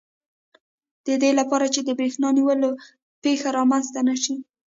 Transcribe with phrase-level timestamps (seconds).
[1.05, 2.69] د دې لپاره چې د بریښنا نیولو
[3.23, 4.35] پېښه رامنځته نه شي.